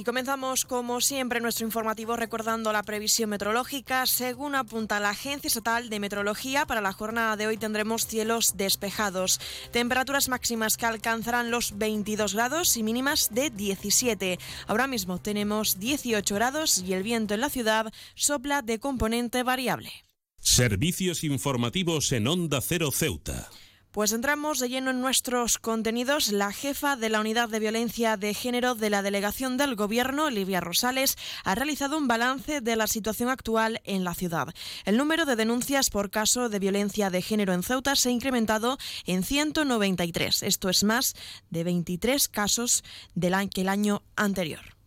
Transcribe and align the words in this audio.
Y 0.00 0.02
comenzamos, 0.02 0.64
como 0.64 1.02
siempre, 1.02 1.42
nuestro 1.42 1.66
informativo 1.66 2.16
recordando 2.16 2.72
la 2.72 2.82
previsión 2.82 3.28
meteorológica. 3.28 4.06
Según 4.06 4.54
apunta 4.54 4.98
la 4.98 5.10
Agencia 5.10 5.48
Estatal 5.48 5.90
de 5.90 6.00
Meteorología, 6.00 6.64
para 6.64 6.80
la 6.80 6.94
jornada 6.94 7.36
de 7.36 7.46
hoy 7.46 7.58
tendremos 7.58 8.06
cielos 8.06 8.56
despejados. 8.56 9.38
Temperaturas 9.72 10.30
máximas 10.30 10.78
que 10.78 10.86
alcanzarán 10.86 11.50
los 11.50 11.76
22 11.76 12.32
grados 12.32 12.78
y 12.78 12.82
mínimas 12.82 13.28
de 13.30 13.50
17. 13.50 14.38
Ahora 14.68 14.86
mismo 14.86 15.18
tenemos 15.18 15.78
18 15.78 16.34
grados 16.34 16.78
y 16.78 16.94
el 16.94 17.02
viento 17.02 17.34
en 17.34 17.42
la 17.42 17.50
ciudad 17.50 17.92
sopla 18.14 18.62
de 18.62 18.78
componente 18.78 19.42
variable. 19.42 19.92
Servicios 20.38 21.24
informativos 21.24 22.10
en 22.12 22.26
Onda 22.26 22.62
Cero 22.62 22.90
Ceuta. 22.90 23.50
Pues 23.92 24.12
entramos 24.12 24.60
de 24.60 24.68
lleno 24.68 24.92
en 24.92 25.00
nuestros 25.00 25.58
contenidos. 25.58 26.30
La 26.30 26.52
jefa 26.52 26.94
de 26.94 27.08
la 27.08 27.18
Unidad 27.18 27.48
de 27.48 27.58
Violencia 27.58 28.16
de 28.16 28.34
Género 28.34 28.76
de 28.76 28.88
la 28.88 29.02
Delegación 29.02 29.56
del 29.56 29.74
Gobierno, 29.74 30.26
Olivia 30.26 30.60
Rosales, 30.60 31.18
ha 31.42 31.56
realizado 31.56 31.98
un 31.98 32.06
balance 32.06 32.60
de 32.60 32.76
la 32.76 32.86
situación 32.86 33.30
actual 33.30 33.80
en 33.82 34.04
la 34.04 34.14
ciudad. 34.14 34.54
El 34.84 34.96
número 34.96 35.26
de 35.26 35.34
denuncias 35.34 35.90
por 35.90 36.08
caso 36.10 36.48
de 36.48 36.60
violencia 36.60 37.10
de 37.10 37.20
género 37.20 37.52
en 37.52 37.64
Ceuta 37.64 37.96
se 37.96 38.10
ha 38.10 38.12
incrementado 38.12 38.78
en 39.06 39.24
193. 39.24 40.44
Esto 40.44 40.68
es 40.68 40.84
más 40.84 41.16
de 41.50 41.64
23 41.64 42.28
casos 42.28 42.84
del 43.16 43.34
que 43.50 43.62
el 43.62 43.68
año 43.68 44.02
anterior 44.14 44.79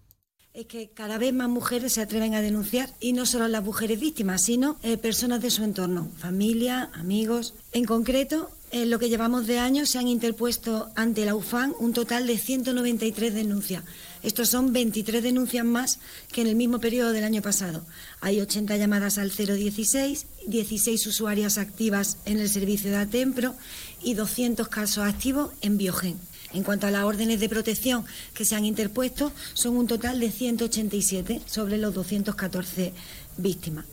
es 0.53 0.67
que 0.67 0.87
cada 0.89 1.17
vez 1.17 1.33
más 1.33 1.49
mujeres 1.49 1.93
se 1.93 2.01
atreven 2.01 2.35
a 2.35 2.41
denunciar 2.41 2.87
y 2.99 3.13
no 3.13 3.25
solo 3.25 3.47
las 3.47 3.63
mujeres 3.63 3.99
víctimas, 3.99 4.43
sino 4.43 4.77
eh, 4.83 4.97
personas 4.97 5.41
de 5.41 5.49
su 5.49 5.63
entorno, 5.63 6.11
familia, 6.17 6.91
amigos. 6.93 7.55
En 7.71 7.85
concreto, 7.85 8.51
en 8.69 8.91
lo 8.91 8.99
que 8.99 9.09
llevamos 9.09 9.47
de 9.47 9.57
año 9.57 9.87
se 9.87 9.97
han 9.97 10.07
interpuesto 10.07 10.91
ante 10.95 11.25
la 11.25 11.33
UFAN 11.33 11.73
un 11.79 11.93
total 11.93 12.27
de 12.27 12.37
193 12.37 13.33
denuncias. 13.33 13.83
Estos 14.21 14.49
son 14.49 14.73
23 14.73 15.23
denuncias 15.23 15.65
más 15.65 15.99
que 16.31 16.41
en 16.41 16.47
el 16.47 16.55
mismo 16.55 16.79
periodo 16.79 17.13
del 17.13 17.23
año 17.23 17.41
pasado. 17.41 17.83
Hay 18.21 18.39
80 18.39 18.77
llamadas 18.77 19.17
al 19.17 19.31
016, 19.31 20.27
16 20.45 21.07
usuarias 21.07 21.57
activas 21.57 22.17
en 22.25 22.39
el 22.39 22.47
servicio 22.47 22.91
de 22.91 22.97
Atempro 22.97 23.55
y 24.03 24.13
200 24.13 24.67
casos 24.67 25.03
activos 25.03 25.51
en 25.61 25.77
Biogen. 25.77 26.19
En 26.53 26.63
cuanto 26.63 26.87
a 26.87 26.91
las 26.91 27.03
órdenes 27.03 27.39
de 27.39 27.49
protección 27.49 28.05
que 28.33 28.45
se 28.45 28.55
han 28.55 28.65
interpuesto, 28.65 29.31
son 29.53 29.75
un 29.75 29.87
total 29.87 30.19
de 30.19 30.31
187 30.31 31.41
sobre 31.45 31.77
los 31.77 31.93
214 31.93 32.93
víctimas. 33.37 33.85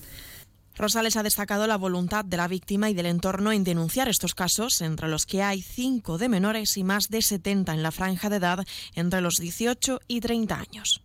Rosales 0.77 1.17
ha 1.17 1.22
destacado 1.22 1.67
la 1.67 1.77
voluntad 1.77 2.25
de 2.25 2.39
la 2.39 2.48
víctima 2.48 2.89
y 2.89 2.94
del 2.94 3.06
entorno 3.06 3.52
en 3.52 3.64
denunciar 3.64 4.08
estos 4.08 4.34
casos, 4.34 4.80
entre 4.80 5.08
los 5.08 5.27
que 5.27 5.42
hay 5.42 5.61
cinco 5.61 6.17
de 6.17 6.30
menores 6.30 6.77
y 6.78 6.84
más 6.84 7.11
de 7.11 7.20
70 7.20 7.75
en 7.75 7.83
la 7.83 7.91
franja 7.91 8.30
de 8.30 8.36
edad 8.36 8.64
entre 8.95 9.20
los 9.20 9.39
18 9.39 10.00
y 10.08 10.20
30 10.20 10.58
años. 10.58 11.02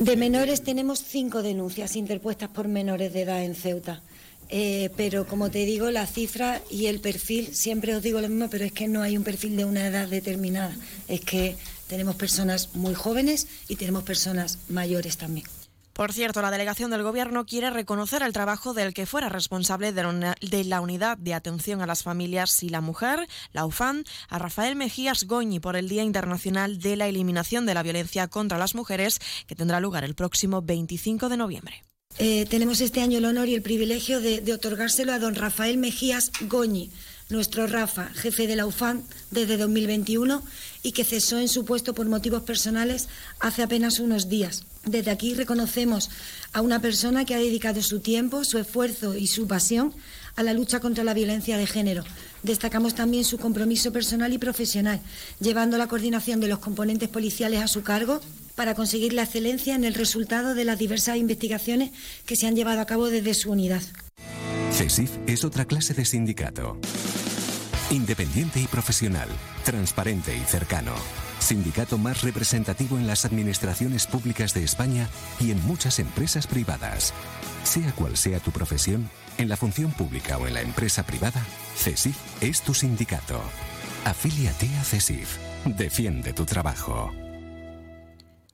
De 0.00 0.16
menores 0.16 0.62
tenemos 0.62 1.02
cinco 1.02 1.42
denuncias 1.42 1.96
interpuestas 1.96 2.48
por 2.50 2.68
menores 2.68 3.12
de 3.12 3.22
edad 3.22 3.44
en 3.44 3.54
Ceuta. 3.54 4.02
Eh, 4.48 4.90
pero 4.96 5.26
como 5.26 5.50
te 5.50 5.64
digo, 5.64 5.90
la 5.90 6.06
cifra 6.06 6.62
y 6.70 6.86
el 6.86 7.00
perfil, 7.00 7.54
siempre 7.54 7.94
os 7.94 8.02
digo 8.02 8.20
lo 8.20 8.28
mismo, 8.28 8.48
pero 8.50 8.64
es 8.64 8.72
que 8.72 8.88
no 8.88 9.02
hay 9.02 9.16
un 9.16 9.24
perfil 9.24 9.56
de 9.56 9.64
una 9.64 9.86
edad 9.86 10.08
determinada. 10.08 10.76
Es 11.06 11.20
que 11.20 11.56
tenemos 11.86 12.16
personas 12.16 12.74
muy 12.74 12.94
jóvenes 12.94 13.46
y 13.68 13.76
tenemos 13.76 14.04
personas 14.04 14.58
mayores 14.68 15.16
también. 15.16 15.46
Por 15.98 16.12
cierto, 16.12 16.42
la 16.42 16.52
delegación 16.52 16.92
del 16.92 17.02
Gobierno 17.02 17.44
quiere 17.44 17.70
reconocer 17.70 18.22
el 18.22 18.32
trabajo 18.32 18.72
del 18.72 18.94
que 18.94 19.04
fuera 19.04 19.28
responsable 19.28 19.92
de 19.92 20.64
la 20.64 20.80
unidad 20.80 21.18
de 21.18 21.34
atención 21.34 21.82
a 21.82 21.88
las 21.88 22.04
familias 22.04 22.62
y 22.62 22.68
la 22.68 22.80
mujer, 22.80 23.26
la 23.52 23.66
UFAN, 23.66 24.04
a 24.28 24.38
Rafael 24.38 24.76
Mejías 24.76 25.24
Goñi 25.24 25.58
por 25.58 25.74
el 25.74 25.88
Día 25.88 26.04
Internacional 26.04 26.78
de 26.78 26.94
la 26.94 27.08
Eliminación 27.08 27.66
de 27.66 27.74
la 27.74 27.82
Violencia 27.82 28.28
contra 28.28 28.58
las 28.58 28.76
Mujeres, 28.76 29.18
que 29.48 29.56
tendrá 29.56 29.80
lugar 29.80 30.04
el 30.04 30.14
próximo 30.14 30.62
25 30.62 31.28
de 31.28 31.36
noviembre. 31.36 31.82
Eh, 32.20 32.46
tenemos 32.50 32.80
este 32.80 33.00
año 33.00 33.18
el 33.18 33.24
honor 33.24 33.48
y 33.48 33.54
el 33.54 33.62
privilegio 33.62 34.20
de, 34.20 34.40
de, 34.40 34.52
otorgárselo 34.52 35.12
a 35.12 35.20
don 35.20 35.36
Rafael 35.36 35.78
Mejías 35.78 36.32
Goñi, 36.40 36.90
nuestro 37.28 37.68
Rafa, 37.68 38.08
jefe 38.08 38.48
de 38.48 38.56
la 38.56 38.66
UFAN 38.66 39.04
desde 39.30 39.56
2021 39.56 40.42
y 40.82 40.90
que 40.90 41.04
cesó 41.04 41.38
en 41.38 41.46
su 41.46 41.64
puesto 41.64 41.94
por 41.94 42.08
motivos 42.08 42.42
personales 42.42 43.08
hace 43.38 43.62
apenas 43.62 44.00
unos 44.00 44.28
días. 44.28 44.64
Desde 44.84 45.12
aquí 45.12 45.34
reconocemos 45.34 46.10
a 46.52 46.60
una 46.60 46.80
persona 46.80 47.24
que 47.24 47.36
ha 47.36 47.38
dedicado 47.38 47.82
su 47.82 48.00
tiempo, 48.00 48.42
su 48.42 48.58
esfuerzo 48.58 49.14
y 49.14 49.28
su 49.28 49.46
pasión 49.46 49.94
a 50.34 50.42
la 50.42 50.54
lucha 50.54 50.80
contra 50.80 51.04
la 51.04 51.14
violencia 51.14 51.56
de 51.56 51.66
género. 51.66 52.02
Destacamos 52.42 52.96
también 52.96 53.24
su 53.24 53.38
compromiso 53.38 53.92
personal 53.92 54.32
y 54.32 54.38
profesional, 54.38 55.00
llevando 55.38 55.78
la 55.78 55.86
coordinación 55.86 56.40
de 56.40 56.48
los 56.48 56.58
componentes 56.58 57.08
policiales 57.08 57.62
a 57.62 57.68
su 57.68 57.82
cargo 57.82 58.20
para 58.58 58.74
conseguir 58.74 59.12
la 59.12 59.22
excelencia 59.22 59.76
en 59.76 59.84
el 59.84 59.94
resultado 59.94 60.56
de 60.56 60.64
las 60.64 60.80
diversas 60.80 61.16
investigaciones 61.16 61.92
que 62.26 62.34
se 62.34 62.48
han 62.48 62.56
llevado 62.56 62.80
a 62.80 62.86
cabo 62.86 63.08
desde 63.08 63.32
su 63.32 63.52
unidad. 63.52 63.82
CESIF 64.72 65.12
es 65.28 65.44
otra 65.44 65.64
clase 65.64 65.94
de 65.94 66.04
sindicato. 66.04 66.76
Independiente 67.92 68.60
y 68.60 68.66
profesional, 68.66 69.28
transparente 69.64 70.36
y 70.36 70.40
cercano. 70.40 70.92
Sindicato 71.38 71.98
más 71.98 72.22
representativo 72.22 72.98
en 72.98 73.06
las 73.06 73.24
administraciones 73.24 74.08
públicas 74.08 74.54
de 74.54 74.64
España 74.64 75.08
y 75.38 75.52
en 75.52 75.64
muchas 75.64 76.00
empresas 76.00 76.48
privadas. 76.48 77.14
Sea 77.62 77.92
cual 77.92 78.16
sea 78.16 78.40
tu 78.40 78.50
profesión, 78.50 79.08
en 79.38 79.48
la 79.48 79.56
función 79.56 79.92
pública 79.92 80.36
o 80.36 80.48
en 80.48 80.54
la 80.54 80.62
empresa 80.62 81.06
privada, 81.06 81.46
CESIF 81.76 82.16
es 82.40 82.62
tu 82.62 82.74
sindicato. 82.74 83.40
Afíliate 84.04 84.66
a 84.80 84.82
CESIF. 84.82 85.36
Defiende 85.64 86.32
tu 86.32 86.44
trabajo. 86.44 87.12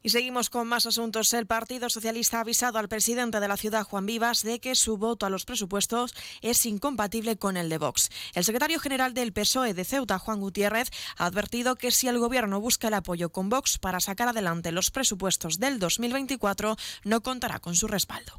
Y 0.06 0.10
seguimos 0.10 0.50
con 0.50 0.68
más 0.68 0.84
asuntos. 0.84 1.32
El 1.32 1.46
Partido 1.46 1.88
Socialista 1.88 2.36
ha 2.36 2.40
avisado 2.42 2.78
al 2.78 2.90
presidente 2.90 3.40
de 3.40 3.48
la 3.48 3.56
ciudad, 3.56 3.84
Juan 3.84 4.04
Vivas, 4.04 4.42
de 4.42 4.60
que 4.60 4.74
su 4.74 4.98
voto 4.98 5.24
a 5.24 5.30
los 5.30 5.46
presupuestos 5.46 6.14
es 6.42 6.66
incompatible 6.66 7.38
con 7.38 7.56
el 7.56 7.70
de 7.70 7.78
Vox. 7.78 8.10
El 8.34 8.44
secretario 8.44 8.78
general 8.78 9.14
del 9.14 9.32
PSOE 9.32 9.72
de 9.72 9.86
Ceuta, 9.86 10.18
Juan 10.18 10.40
Gutiérrez, 10.40 10.90
ha 11.16 11.24
advertido 11.24 11.76
que 11.76 11.90
si 11.90 12.06
el 12.06 12.18
gobierno 12.18 12.60
busca 12.60 12.88
el 12.88 12.94
apoyo 12.94 13.30
con 13.30 13.48
Vox 13.48 13.78
para 13.78 13.98
sacar 13.98 14.28
adelante 14.28 14.72
los 14.72 14.90
presupuestos 14.90 15.58
del 15.58 15.78
2024, 15.78 16.76
no 17.04 17.22
contará 17.22 17.58
con 17.58 17.74
su 17.74 17.88
respaldo. 17.88 18.38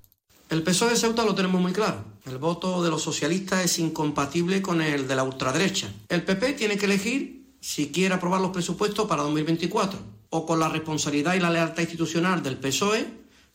El 0.51 0.61
PSOE 0.61 0.91
de 0.91 0.97
Ceuta 0.97 1.25
lo 1.25 1.33
tenemos 1.33 1.59
muy 1.59 1.73
claro. 1.73 2.05
El 2.27 2.37
voto 2.37 2.83
de 2.83 2.91
los 2.91 3.01
socialistas 3.01 3.65
es 3.65 3.79
incompatible 3.79 4.61
con 4.61 4.83
el 4.83 5.07
de 5.07 5.15
la 5.15 5.23
ultraderecha. 5.23 5.91
El 6.09 6.23
PP 6.23 6.53
tiene 6.53 6.77
que 6.77 6.85
elegir 6.85 7.55
si 7.59 7.91
quiere 7.91 8.13
aprobar 8.13 8.39
los 8.39 8.51
presupuestos 8.51 9.07
para 9.07 9.23
2024 9.23 10.14
o 10.29 10.45
con 10.45 10.59
la 10.59 10.69
responsabilidad 10.69 11.35
y 11.35 11.39
la 11.39 11.49
lealtad 11.49 11.81
institucional 11.81 12.43
del 12.43 12.57
PSOE, 12.57 13.07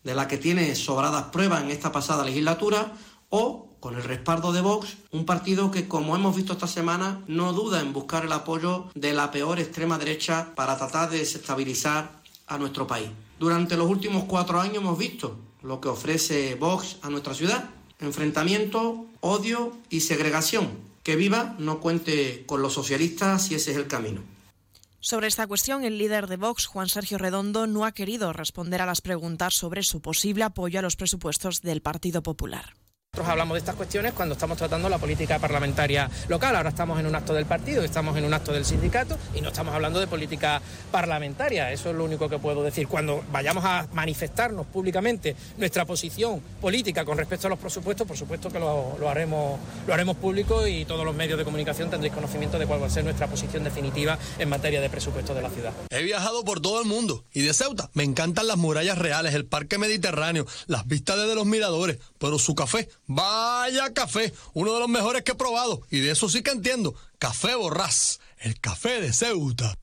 de 0.02 0.14
la 0.14 0.28
que 0.28 0.38
tiene 0.38 0.74
sobradas 0.74 1.24
pruebas 1.24 1.62
en 1.62 1.70
esta 1.70 1.92
pasada 1.92 2.24
legislatura, 2.24 2.92
o 3.28 3.70
con 3.80 3.94
el 3.94 4.02
respaldo 4.02 4.52
de 4.52 4.60
Vox, 4.60 4.96
un 5.10 5.24
partido 5.24 5.70
que, 5.70 5.88
como 5.88 6.14
hemos 6.14 6.36
visto 6.36 6.52
esta 6.52 6.66
semana, 6.66 7.22
no 7.26 7.52
duda 7.52 7.80
en 7.80 7.92
buscar 7.92 8.24
el 8.24 8.32
apoyo 8.32 8.86
de 8.94 9.14
la 9.14 9.30
peor 9.30 9.58
extrema 9.58 9.98
derecha 9.98 10.52
para 10.54 10.76
tratar 10.76 11.10
de 11.10 11.18
desestabilizar 11.18 12.20
a 12.46 12.58
nuestro 12.58 12.86
país. 12.86 13.08
Durante 13.38 13.76
los 13.76 13.88
últimos 13.88 14.24
cuatro 14.24 14.60
años 14.60 14.78
hemos 14.78 14.98
visto 14.98 15.38
lo 15.62 15.80
que 15.80 15.88
ofrece 15.88 16.56
Vox 16.56 16.98
a 17.02 17.08
nuestra 17.08 17.32
ciudad. 17.32 17.70
Enfrentamiento, 18.00 19.06
odio 19.20 19.72
y 19.88 20.00
segregación. 20.00 20.68
Que 21.02 21.16
viva 21.16 21.54
no 21.58 21.80
cuente 21.80 22.44
con 22.46 22.60
los 22.60 22.74
socialistas 22.74 23.46
si 23.46 23.54
ese 23.54 23.70
es 23.70 23.78
el 23.78 23.86
camino. 23.86 24.20
Sobre 25.02 25.28
esta 25.28 25.46
cuestión, 25.46 25.82
el 25.82 25.96
líder 25.96 26.26
de 26.26 26.36
Vox, 26.36 26.66
Juan 26.66 26.88
Sergio 26.88 27.16
Redondo, 27.16 27.66
no 27.66 27.86
ha 27.86 27.92
querido 27.92 28.34
responder 28.34 28.82
a 28.82 28.86
las 28.86 29.00
preguntas 29.00 29.54
sobre 29.54 29.82
su 29.82 30.02
posible 30.02 30.44
apoyo 30.44 30.78
a 30.78 30.82
los 30.82 30.96
presupuestos 30.96 31.62
del 31.62 31.80
Partido 31.80 32.22
Popular. 32.22 32.79
Nosotros 33.12 33.32
hablamos 33.32 33.54
de 33.56 33.58
estas 33.58 33.74
cuestiones 33.74 34.12
cuando 34.12 34.34
estamos 34.34 34.56
tratando 34.56 34.88
la 34.88 34.96
política 34.96 35.40
parlamentaria 35.40 36.08
local. 36.28 36.54
Ahora 36.54 36.68
estamos 36.68 36.98
en 37.00 37.06
un 37.06 37.14
acto 37.16 37.34
del 37.34 37.44
partido, 37.44 37.82
estamos 37.82 38.16
en 38.16 38.24
un 38.24 38.32
acto 38.32 38.52
del 38.52 38.64
sindicato 38.64 39.18
y 39.34 39.40
no 39.40 39.48
estamos 39.48 39.74
hablando 39.74 39.98
de 39.98 40.06
política 40.06 40.62
parlamentaria. 40.92 41.72
Eso 41.72 41.90
es 41.90 41.96
lo 41.96 42.04
único 42.04 42.28
que 42.28 42.38
puedo 42.38 42.62
decir. 42.62 42.86
Cuando 42.86 43.24
vayamos 43.32 43.64
a 43.64 43.88
manifestarnos 43.92 44.64
públicamente 44.66 45.34
nuestra 45.58 45.84
posición 45.84 46.40
política 46.60 47.04
con 47.04 47.18
respecto 47.18 47.48
a 47.48 47.50
los 47.50 47.58
presupuestos, 47.58 48.06
por 48.06 48.16
supuesto 48.16 48.48
que 48.48 48.60
lo, 48.60 48.96
haremos, 49.08 49.58
lo 49.88 49.92
haremos 49.92 50.16
público 50.16 50.64
y 50.68 50.84
todos 50.84 51.04
los 51.04 51.16
medios 51.16 51.36
de 51.36 51.44
comunicación 51.44 51.90
tendréis 51.90 52.14
conocimiento 52.14 52.60
de 52.60 52.66
cuál 52.66 52.80
va 52.80 52.86
a 52.86 52.90
ser 52.90 53.02
nuestra 53.02 53.26
posición 53.26 53.64
definitiva 53.64 54.16
en 54.38 54.48
materia 54.48 54.80
de 54.80 54.88
presupuestos 54.88 55.34
de 55.34 55.42
la 55.42 55.50
ciudad. 55.50 55.72
He 55.90 56.04
viajado 56.04 56.44
por 56.44 56.60
todo 56.60 56.80
el 56.80 56.86
mundo 56.86 57.24
y 57.32 57.42
de 57.42 57.52
Ceuta 57.54 57.90
me 57.92 58.04
encantan 58.04 58.46
las 58.46 58.56
murallas 58.56 58.98
reales, 58.98 59.34
el 59.34 59.46
parque 59.46 59.78
mediterráneo, 59.78 60.46
las 60.68 60.86
vistas 60.86 61.16
desde 61.16 61.34
los 61.34 61.44
miradores, 61.44 61.98
pero 62.20 62.38
su 62.38 62.54
café 62.54 62.88
Vaya 63.12 63.92
café, 63.92 64.32
uno 64.54 64.72
de 64.72 64.78
los 64.78 64.88
mejores 64.88 65.24
que 65.24 65.32
he 65.32 65.34
probado. 65.34 65.82
Y 65.90 65.98
de 65.98 66.12
eso 66.12 66.28
sí 66.28 66.44
que 66.44 66.52
entiendo. 66.52 66.94
Café 67.18 67.56
Borrás, 67.56 68.20
el 68.38 68.60
café 68.60 69.00
de 69.00 69.12
Ceuta. 69.12 69.74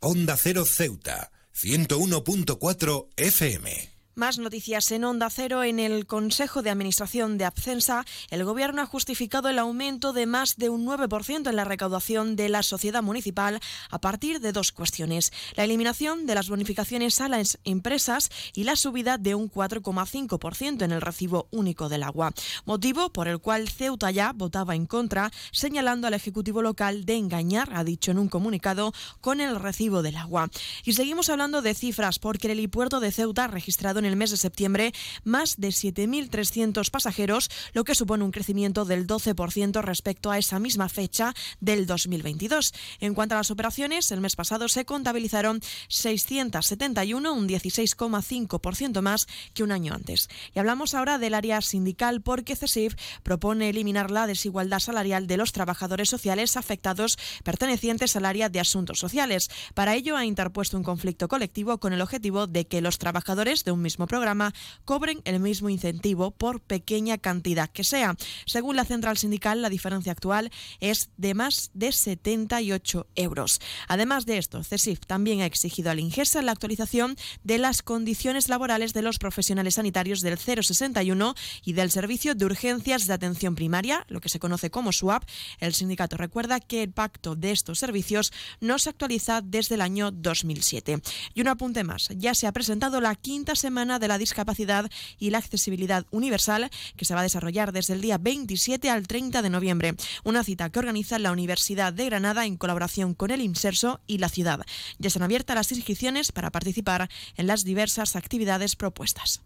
Onda 0.00 0.36
Cero 0.36 0.66
Ceuta, 0.66 1.32
101.4 1.54 3.08
FM. 3.16 3.95
Más 4.18 4.38
noticias 4.38 4.90
en 4.92 5.04
Onda 5.04 5.28
Cero. 5.28 5.62
En 5.62 5.78
el 5.78 6.06
Consejo 6.06 6.62
de 6.62 6.70
Administración 6.70 7.36
de 7.36 7.44
Abcensa, 7.44 8.06
el 8.30 8.46
Gobierno 8.46 8.80
ha 8.80 8.86
justificado 8.86 9.50
el 9.50 9.58
aumento 9.58 10.14
de 10.14 10.24
más 10.24 10.56
de 10.56 10.70
un 10.70 10.86
9% 10.86 11.50
en 11.50 11.54
la 11.54 11.64
recaudación 11.64 12.34
de 12.34 12.48
la 12.48 12.62
sociedad 12.62 13.02
municipal 13.02 13.60
a 13.90 14.00
partir 14.00 14.40
de 14.40 14.52
dos 14.52 14.72
cuestiones. 14.72 15.34
La 15.54 15.64
eliminación 15.64 16.24
de 16.24 16.34
las 16.34 16.48
bonificaciones 16.48 17.20
a 17.20 17.28
las 17.28 17.58
empresas 17.64 18.30
y 18.54 18.64
la 18.64 18.76
subida 18.76 19.18
de 19.18 19.34
un 19.34 19.50
4,5% 19.50 20.82
en 20.82 20.92
el 20.92 21.02
recibo 21.02 21.46
único 21.50 21.90
del 21.90 22.02
agua. 22.02 22.32
Motivo 22.64 23.12
por 23.12 23.28
el 23.28 23.38
cual 23.38 23.68
Ceuta 23.68 24.10
ya 24.12 24.32
votaba 24.32 24.74
en 24.74 24.86
contra, 24.86 25.30
señalando 25.52 26.06
al 26.06 26.14
Ejecutivo 26.14 26.62
local 26.62 27.04
de 27.04 27.16
engañar, 27.16 27.68
ha 27.74 27.84
dicho 27.84 28.12
en 28.12 28.18
un 28.18 28.30
comunicado, 28.30 28.94
con 29.20 29.42
el 29.42 29.60
recibo 29.60 30.00
del 30.00 30.16
agua. 30.16 30.48
Y 30.86 30.94
seguimos 30.94 31.28
hablando 31.28 31.60
de 31.60 31.74
cifras, 31.74 32.18
porque 32.18 32.46
el 32.46 32.52
helipuerto 32.52 32.98
de 32.98 33.12
Ceuta 33.12 33.44
ha 33.44 33.48
registrado 33.48 33.98
en 33.98 34.05
el 34.06 34.16
mes 34.16 34.30
de 34.30 34.36
septiembre 34.36 34.92
más 35.24 35.56
de 35.56 35.68
7.300 35.68 36.90
pasajeros, 36.90 37.50
lo 37.72 37.84
que 37.84 37.94
supone 37.94 38.24
un 38.24 38.30
crecimiento 38.30 38.84
del 38.84 39.06
12% 39.06 39.82
respecto 39.82 40.30
a 40.30 40.38
esa 40.38 40.58
misma 40.58 40.88
fecha 40.88 41.34
del 41.60 41.86
2022. 41.86 42.72
En 43.00 43.14
cuanto 43.14 43.34
a 43.34 43.38
las 43.38 43.50
operaciones, 43.50 44.10
el 44.12 44.20
mes 44.20 44.36
pasado 44.36 44.68
se 44.68 44.84
contabilizaron 44.84 45.60
671, 45.88 47.32
un 47.32 47.48
16,5% 47.48 49.00
más 49.02 49.26
que 49.54 49.62
un 49.62 49.72
año 49.72 49.94
antes. 49.94 50.28
Y 50.54 50.58
hablamos 50.58 50.94
ahora 50.94 51.18
del 51.18 51.34
área 51.34 51.60
sindical 51.60 52.20
porque 52.22 52.56
CESIF 52.56 52.94
propone 53.22 53.70
eliminar 53.70 54.10
la 54.10 54.26
desigualdad 54.26 54.80
salarial 54.80 55.26
de 55.26 55.36
los 55.36 55.52
trabajadores 55.52 56.08
sociales 56.08 56.56
afectados 56.56 57.18
pertenecientes 57.44 58.16
al 58.16 58.24
área 58.24 58.48
de 58.48 58.60
asuntos 58.60 58.98
sociales. 58.98 59.48
Para 59.74 59.94
ello 59.94 60.16
ha 60.16 60.24
interpuesto 60.24 60.76
un 60.76 60.82
conflicto 60.82 61.28
colectivo 61.28 61.78
con 61.78 61.92
el 61.92 62.02
objetivo 62.02 62.46
de 62.46 62.66
que 62.66 62.80
los 62.80 62.98
trabajadores 62.98 63.64
de 63.64 63.72
un 63.72 63.82
mismo 63.82 63.95
programa 64.04 64.52
cobren 64.84 65.22
el 65.24 65.40
mismo 65.40 65.70
incentivo 65.70 66.32
por 66.32 66.60
pequeña 66.60 67.16
cantidad 67.16 67.70
que 67.70 67.84
sea. 67.84 68.16
Según 68.44 68.76
la 68.76 68.84
central 68.84 69.16
sindical, 69.16 69.62
la 69.62 69.70
diferencia 69.70 70.12
actual 70.12 70.50
es 70.80 71.08
de 71.16 71.32
más 71.32 71.70
de 71.72 71.92
78 71.92 73.06
euros. 73.14 73.60
Además 73.88 74.26
de 74.26 74.36
esto, 74.36 74.62
CESIF 74.62 75.00
también 75.06 75.40
ha 75.40 75.46
exigido 75.46 75.90
al 75.90 76.00
Ingesa 76.00 76.42
la 76.42 76.52
actualización 76.52 77.16
de 77.44 77.58
las 77.58 77.82
condiciones 77.82 78.48
laborales 78.48 78.92
de 78.92 79.02
los 79.02 79.18
profesionales 79.18 79.74
sanitarios 79.74 80.20
del 80.20 80.36
061 80.36 81.34
y 81.64 81.72
del 81.72 81.90
Servicio 81.90 82.34
de 82.34 82.44
Urgencias 82.44 83.06
de 83.06 83.14
Atención 83.14 83.54
Primaria, 83.54 84.04
lo 84.08 84.20
que 84.20 84.28
se 84.28 84.38
conoce 84.38 84.70
como 84.70 84.92
SUAP. 84.92 85.24
El 85.60 85.74
sindicato 85.74 86.16
recuerda 86.16 86.60
que 86.60 86.82
el 86.82 86.92
pacto 86.92 87.36
de 87.36 87.52
estos 87.52 87.78
servicios 87.78 88.32
no 88.60 88.78
se 88.78 88.90
actualiza 88.90 89.40
desde 89.40 89.76
el 89.76 89.80
año 89.80 90.10
2007. 90.10 91.00
Y 91.34 91.40
un 91.40 91.48
apunte 91.48 91.84
más, 91.84 92.08
ya 92.16 92.34
se 92.34 92.46
ha 92.46 92.52
presentado 92.52 93.00
la 93.00 93.14
quinta 93.14 93.54
semana 93.54 93.85
de 93.86 94.08
la 94.08 94.18
Discapacidad 94.18 94.90
y 95.18 95.30
la 95.30 95.38
Accesibilidad 95.38 96.04
Universal, 96.10 96.70
que 96.96 97.04
se 97.04 97.14
va 97.14 97.20
a 97.20 97.22
desarrollar 97.22 97.72
desde 97.72 97.94
el 97.94 98.00
día 98.00 98.18
27 98.18 98.90
al 98.90 99.06
30 99.06 99.42
de 99.42 99.50
noviembre. 99.50 99.94
Una 100.24 100.42
cita 100.42 100.68
que 100.70 100.80
organiza 100.80 101.18
la 101.18 101.32
Universidad 101.32 101.92
de 101.92 102.06
Granada 102.06 102.44
en 102.44 102.56
colaboración 102.56 103.14
con 103.14 103.30
el 103.30 103.40
INSERSO 103.40 104.00
y 104.06 104.18
la 104.18 104.28
ciudad. 104.28 104.60
Ya 104.98 105.08
están 105.08 105.22
abiertas 105.22 105.56
las 105.56 105.72
inscripciones 105.72 106.32
para 106.32 106.50
participar 106.50 107.08
en 107.36 107.46
las 107.46 107.64
diversas 107.64 108.16
actividades 108.16 108.74
propuestas. 108.74 109.45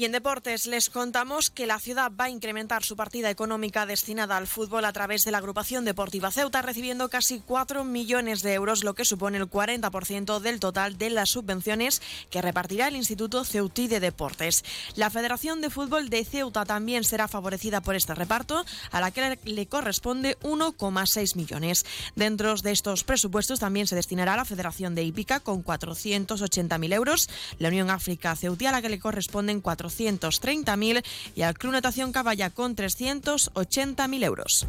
Y 0.00 0.06
en 0.06 0.12
deportes 0.12 0.66
les 0.66 0.88
contamos 0.88 1.50
que 1.50 1.66
la 1.66 1.78
ciudad 1.78 2.10
va 2.18 2.24
a 2.24 2.30
incrementar 2.30 2.82
su 2.82 2.96
partida 2.96 3.28
económica 3.28 3.84
destinada 3.84 4.38
al 4.38 4.46
fútbol 4.46 4.86
a 4.86 4.94
través 4.94 5.24
de 5.24 5.30
la 5.30 5.36
agrupación 5.36 5.84
deportiva 5.84 6.30
Ceuta, 6.30 6.62
recibiendo 6.62 7.10
casi 7.10 7.40
4 7.40 7.84
millones 7.84 8.40
de 8.40 8.54
euros, 8.54 8.82
lo 8.82 8.94
que 8.94 9.04
supone 9.04 9.36
el 9.36 9.50
40% 9.50 10.40
del 10.40 10.58
total 10.58 10.96
de 10.96 11.10
las 11.10 11.28
subvenciones 11.28 12.00
que 12.30 12.40
repartirá 12.40 12.88
el 12.88 12.96
Instituto 12.96 13.44
Ceutí 13.44 13.88
de 13.88 14.00
Deportes. 14.00 14.64
La 14.96 15.10
Federación 15.10 15.60
de 15.60 15.68
Fútbol 15.68 16.08
de 16.08 16.24
Ceuta 16.24 16.64
también 16.64 17.04
será 17.04 17.28
favorecida 17.28 17.82
por 17.82 17.94
este 17.94 18.14
reparto, 18.14 18.64
a 18.92 19.02
la 19.02 19.10
que 19.10 19.38
le 19.44 19.66
corresponde 19.66 20.38
1,6 20.38 21.36
millones. 21.36 21.84
Dentro 22.16 22.54
de 22.54 22.72
estos 22.72 23.04
presupuestos 23.04 23.60
también 23.60 23.86
se 23.86 23.96
destinará 23.96 24.32
a 24.32 24.38
la 24.38 24.44
Federación 24.46 24.94
de 24.94 25.02
Hípica 25.02 25.40
con 25.40 25.62
480.000 25.62 26.94
euros, 26.94 27.28
la 27.58 27.68
Unión 27.68 27.90
África 27.90 28.34
Ceutí 28.34 28.64
a 28.64 28.72
la 28.72 28.80
que 28.80 28.88
le 28.88 28.98
corresponden 28.98 29.60
400 29.60 29.89
430.000 29.90 31.04
y 31.34 31.42
al 31.42 31.58
Club 31.58 31.72
Natación 31.72 32.12
Caballa 32.12 32.50
con 32.50 32.76
380.000 32.76 34.24
euros. 34.24 34.66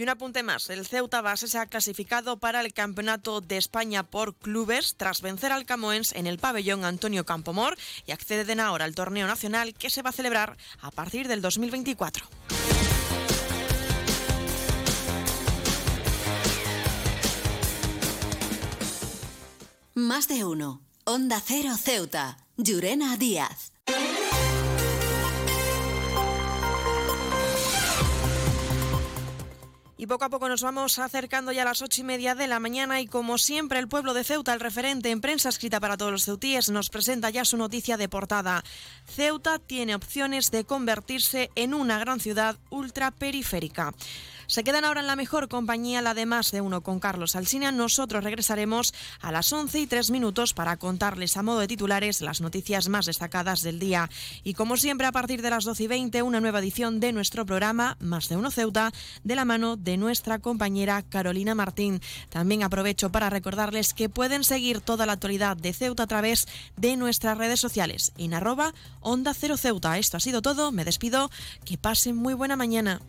Y 0.00 0.02
un 0.02 0.08
apunte 0.08 0.42
más, 0.42 0.70
el 0.70 0.86
Ceuta 0.86 1.20
Base 1.20 1.46
se 1.46 1.58
ha 1.58 1.66
clasificado 1.66 2.38
para 2.38 2.62
el 2.62 2.72
Campeonato 2.72 3.42
de 3.42 3.58
España 3.58 4.02
por 4.02 4.34
clubes 4.34 4.94
tras 4.96 5.20
vencer 5.20 5.52
al 5.52 5.66
Camoens 5.66 6.12
en 6.12 6.26
el 6.26 6.38
pabellón 6.38 6.86
Antonio 6.86 7.26
Campomor 7.26 7.76
y 8.06 8.12
acceden 8.12 8.60
ahora 8.60 8.86
al 8.86 8.94
torneo 8.94 9.26
nacional 9.26 9.74
que 9.74 9.90
se 9.90 10.00
va 10.00 10.08
a 10.08 10.14
celebrar 10.14 10.56
a 10.80 10.90
partir 10.90 11.28
del 11.28 11.42
2024. 11.42 12.26
Más 19.94 20.28
de 20.28 20.46
uno. 20.46 20.80
Onda 21.12 21.42
Cero 21.44 21.74
Ceuta, 21.76 22.38
Llurena 22.56 23.16
Díaz. 23.16 23.72
Y 29.96 30.06
poco 30.06 30.24
a 30.24 30.30
poco 30.30 30.48
nos 30.48 30.62
vamos 30.62 31.00
acercando 31.00 31.50
ya 31.50 31.62
a 31.62 31.64
las 31.64 31.82
ocho 31.82 32.02
y 32.02 32.04
media 32.04 32.36
de 32.36 32.46
la 32.46 32.60
mañana 32.60 33.00
y 33.00 33.08
como 33.08 33.38
siempre 33.38 33.80
el 33.80 33.88
pueblo 33.88 34.14
de 34.14 34.22
Ceuta, 34.22 34.54
el 34.54 34.60
referente 34.60 35.10
en 35.10 35.20
prensa 35.20 35.48
escrita 35.48 35.80
para 35.80 35.96
todos 35.96 36.12
los 36.12 36.24
ceutíes, 36.24 36.70
nos 36.70 36.90
presenta 36.90 37.28
ya 37.28 37.44
su 37.44 37.56
noticia 37.56 37.96
de 37.96 38.08
portada. 38.08 38.62
Ceuta 39.04 39.58
tiene 39.58 39.96
opciones 39.96 40.52
de 40.52 40.64
convertirse 40.64 41.50
en 41.56 41.74
una 41.74 41.98
gran 41.98 42.20
ciudad 42.20 42.56
ultraperiférica. 42.70 43.92
Se 44.50 44.64
quedan 44.64 44.84
ahora 44.84 45.00
en 45.00 45.06
la 45.06 45.14
mejor 45.14 45.48
compañía, 45.48 46.02
la 46.02 46.12
de 46.12 46.26
más 46.26 46.50
de 46.50 46.60
uno 46.60 46.80
con 46.80 46.98
Carlos 46.98 47.36
Alsina. 47.36 47.70
Nosotros 47.70 48.24
regresaremos 48.24 48.92
a 49.20 49.30
las 49.30 49.52
11 49.52 49.78
y 49.78 49.86
3 49.86 50.10
minutos 50.10 50.54
para 50.54 50.76
contarles 50.76 51.36
a 51.36 51.44
modo 51.44 51.60
de 51.60 51.68
titulares 51.68 52.20
las 52.20 52.40
noticias 52.40 52.88
más 52.88 53.06
destacadas 53.06 53.62
del 53.62 53.78
día. 53.78 54.10
Y 54.42 54.54
como 54.54 54.76
siempre, 54.76 55.06
a 55.06 55.12
partir 55.12 55.40
de 55.40 55.50
las 55.50 55.62
12 55.62 55.84
y 55.84 55.86
20, 55.86 56.22
una 56.22 56.40
nueva 56.40 56.58
edición 56.58 56.98
de 56.98 57.12
nuestro 57.12 57.46
programa 57.46 57.96
Más 58.00 58.28
de 58.28 58.38
uno 58.38 58.50
Ceuta, 58.50 58.90
de 59.22 59.36
la 59.36 59.44
mano 59.44 59.76
de 59.76 59.96
nuestra 59.96 60.40
compañera 60.40 61.02
Carolina 61.02 61.54
Martín. 61.54 62.00
También 62.28 62.64
aprovecho 62.64 63.12
para 63.12 63.30
recordarles 63.30 63.94
que 63.94 64.08
pueden 64.08 64.42
seguir 64.42 64.80
toda 64.80 65.06
la 65.06 65.12
actualidad 65.12 65.56
de 65.58 65.72
Ceuta 65.72 66.02
a 66.02 66.08
través 66.08 66.48
de 66.76 66.96
nuestras 66.96 67.38
redes 67.38 67.60
sociales 67.60 68.12
en 68.18 68.34
arroba 68.34 68.74
Onda 68.98 69.32
Cero 69.32 69.56
Ceuta. 69.56 69.96
Esto 69.96 70.16
ha 70.16 70.20
sido 70.20 70.42
todo. 70.42 70.72
Me 70.72 70.84
despido. 70.84 71.30
Que 71.64 71.78
pasen 71.78 72.16
muy 72.16 72.34
buena 72.34 72.56
mañana. 72.56 73.00